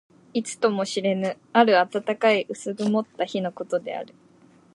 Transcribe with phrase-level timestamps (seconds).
[0.33, 4.15] いつとも知れぬ、ある暖かい薄曇った日のことである。